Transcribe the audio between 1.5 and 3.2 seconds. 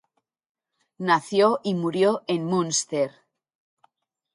y murió en Münster.